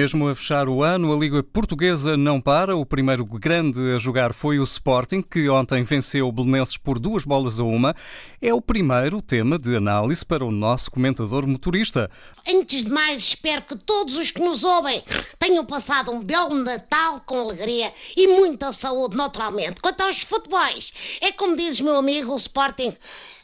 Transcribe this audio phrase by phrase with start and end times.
[0.00, 2.76] Mesmo a fechar o ano, a Liga Portuguesa não para.
[2.76, 7.24] O primeiro grande a jogar foi o Sporting, que ontem venceu o Belenenses por duas
[7.24, 7.96] bolas a uma.
[8.40, 12.08] É o primeiro tema de análise para o nosso comentador motorista.
[12.48, 15.02] Antes de mais, espero que todos os que nos ouvem
[15.36, 19.80] tenham passado um belo Natal com alegria e muita saúde, naturalmente.
[19.80, 22.94] Quanto aos futebols, é como diz meu amigo, o Sporting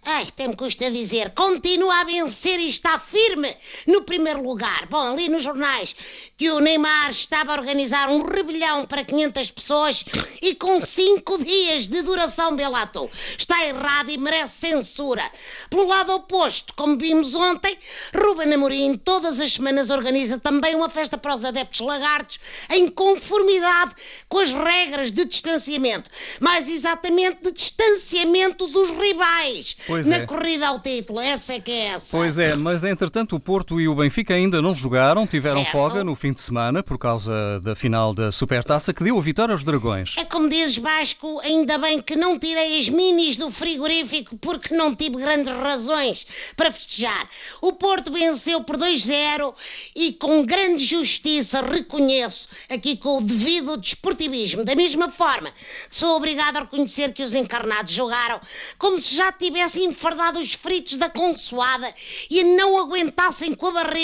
[0.07, 4.87] Ai, até me custa dizer, continua a vencer e está firme no primeiro lugar.
[4.87, 5.95] Bom, ali nos jornais
[6.37, 10.05] que o Neymar estava a organizar um rebelião para 500 pessoas
[10.43, 13.11] e com 5 dias de duração, Belato.
[13.37, 15.23] Está errado e merece censura.
[15.71, 17.77] Pelo lado oposto, como vimos ontem,
[18.15, 23.95] Ruben Amorim todas as semanas organiza também uma festa para os adeptos lagartos em conformidade
[24.29, 26.11] com as regras de distanciamento.
[26.41, 29.77] Mais exatamente, de distanciamento dos rivais.
[29.87, 30.27] Pois na é.
[30.27, 31.21] corrida ao título.
[31.21, 32.17] Essa é que é essa.
[32.17, 35.73] Pois é, mas entretanto o Porto e o Benfica ainda não jogaram, tiveram Certo.
[35.73, 39.53] folga no fim de semana por causa da final da Supertaça que deu a vitória
[39.53, 40.15] aos Dragões.
[40.17, 44.95] É como dizes, Vasco, ainda bem que não tirei as minis do frigorífico porque não
[44.95, 46.27] tive grandes razões
[46.57, 47.29] para festejar.
[47.61, 49.55] O Porto venceu por 2-0
[49.97, 54.65] e com grande justiça reconheço aqui com o devido desportivismo.
[54.65, 55.51] Da mesma forma,
[55.91, 58.41] sou obrigado a reconhecer que os encarnados jogaram
[58.79, 61.93] como se já tivessem enfardado os fritos da consoada
[62.31, 64.04] e não aguentassem com a barriga.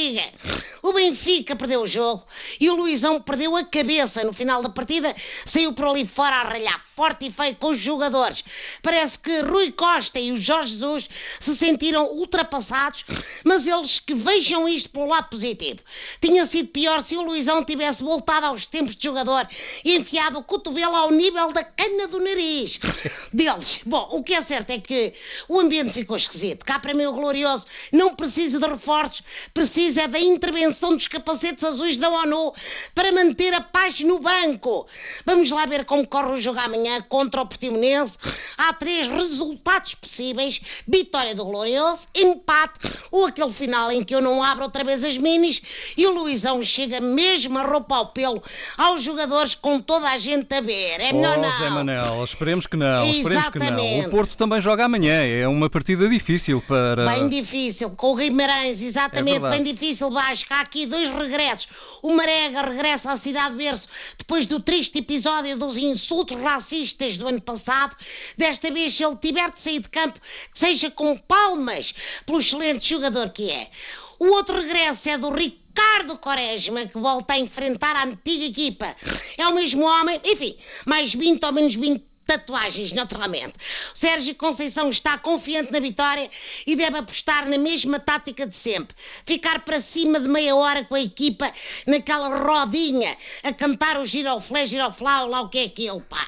[0.83, 2.27] O Benfica perdeu o jogo
[2.59, 4.25] e o Luizão perdeu a cabeça.
[4.25, 7.79] No final da partida, saiu por ali fora a ralhar forte e feio com os
[7.79, 8.45] jogadores.
[8.83, 13.07] Parece que Rui Costa e o Jorge Jesus se sentiram ultrapassados,
[13.43, 15.81] mas eles que vejam isto pelo lado positivo.
[16.21, 19.49] Tinha sido pior se o Luizão tivesse voltado aos tempos de jogador
[19.83, 22.79] e enfiado o cotovelo ao nível da cana do nariz
[23.33, 23.81] deles.
[23.87, 25.15] Bom, o que é certo é que
[25.49, 26.67] o ambiente ficou esquisito.
[26.67, 29.23] Cá para mim o glorioso não precisa de reforços,
[29.55, 32.53] precisa da intervenção dos capacetes azuis da ONU
[32.95, 34.87] para manter a paz no banco.
[35.25, 38.19] Vamos lá ver como corre o jogo amanhã contra o Portimonense.
[38.57, 44.43] Há três resultados possíveis: vitória do glorioso, empate ou aquele final em que eu não
[44.43, 45.63] abro outra vez as minis
[45.97, 48.43] e o Luizão chega mesmo a roupa ao pelo
[48.77, 51.01] aos jogadores com toda a gente a ver.
[51.01, 51.59] É melhor oh, não.
[51.59, 53.67] Zé Manel, esperemos que não, esperemos que não.
[53.67, 54.07] Exatamente.
[54.07, 57.07] O Porto também joga amanhã, é uma partida difícil para.
[57.07, 60.53] Bem difícil, com o Guimarães, exatamente, É bem difícil, Vasco.
[60.53, 61.69] Há aqui dois regressos.
[62.03, 66.80] O Marega regressa à cidade de berço depois do triste episódio dos insultos racistas
[67.19, 67.97] do ano passado.
[68.37, 71.95] Desta vez, se ele tiver de sair de campo, que seja com palmas
[72.27, 73.71] pelo excelente jogador que é.
[74.19, 78.95] O outro regresso é do Ricardo Quaresma, que volta a enfrentar a antiga equipa.
[79.39, 83.55] É o mesmo homem, enfim, mais 20 ou menos 20 tatuagens, naturalmente.
[83.93, 86.31] Sérgio Conceição está confiante na vitória
[86.65, 88.95] e deve apostar na mesma tática de sempre.
[89.27, 91.53] Ficar para cima de meia hora com a equipa
[91.87, 96.25] naquela rodinha a cantar o giroflé, giroflau, lá o que é aquilo, pá.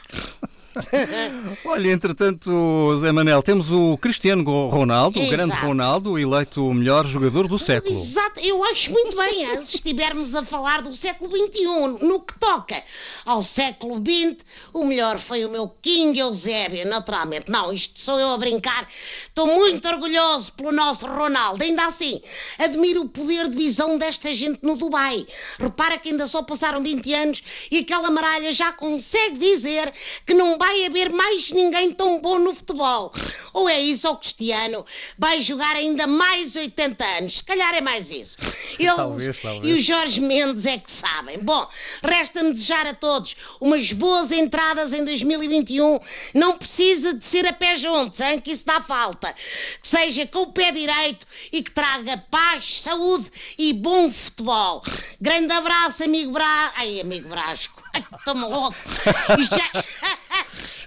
[1.64, 5.66] Olha, entretanto, Zé Manel, temos o Cristiano Ronaldo, o grande Exato.
[5.66, 7.94] Ronaldo, eleito o melhor jogador do século.
[7.94, 12.06] Exato, eu acho muito bem eh, se estivermos a falar do século XXI.
[12.06, 12.38] No que
[13.24, 17.50] ao século XX, o melhor foi o meu King Eusébio, naturalmente.
[17.50, 18.88] Não, isto sou eu a brincar.
[19.26, 21.62] Estou muito orgulhoso pelo nosso Ronaldo.
[21.62, 22.20] Ainda assim,
[22.58, 25.26] admiro o poder de visão desta gente no Dubai.
[25.58, 29.92] Repara que ainda só passaram 20 anos e aquela maralha já consegue dizer
[30.26, 33.12] que não vai haver mais ninguém tão bom no futebol.
[33.52, 34.84] Ou é isso, ou Cristiano
[35.18, 37.38] vai jogar ainda mais 80 anos.
[37.38, 38.36] Se calhar é mais isso.
[38.78, 39.64] Eles Talvez, talvez.
[39.64, 41.38] e o Jorge Mendes é que sabem.
[41.38, 41.68] Bom,
[42.42, 46.00] resta-me desejar a todos umas boas entradas em 2021.
[46.34, 49.32] Não precisa de ser a pé juntos, hein, que isso dá falta.
[49.80, 54.82] Que seja com o pé direito e que traga paz, saúde e bom futebol.
[55.20, 56.72] Grande abraço, amigo Bra...
[56.76, 57.82] Ai, amigo Brasco.
[57.94, 58.76] Ai, Estou-me louco.
[59.38, 59.84] Isto já...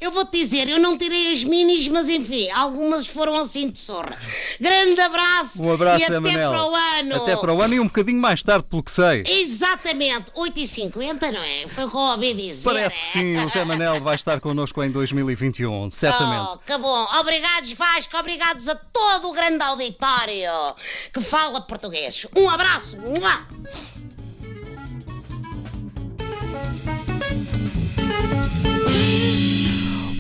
[0.02, 4.18] Eu vou-te dizer, eu não tirei as minis, mas enfim, algumas foram assim de sorra.
[4.60, 6.52] Grande abraço, Um abraço, e até Manel.
[6.52, 7.16] para o ano.
[7.16, 9.24] Até para o ano e um bocadinho mais tarde, pelo que sei.
[9.28, 11.68] Exatamente, 8h50, não é?
[11.68, 12.64] Foi o que eu ouvi dizer.
[12.64, 16.50] Parece que sim, o Zé Manel vai estar connosco em 2021, certamente.
[16.54, 17.08] Oh, que bom.
[17.20, 18.18] Obrigados, Vasco.
[18.18, 20.76] Obrigados a todo o grande auditório
[21.14, 22.26] que fala português.
[22.36, 22.98] Um abraço.
[22.98, 23.46] Mua.